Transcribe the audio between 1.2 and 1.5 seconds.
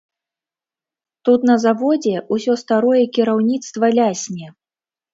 Тут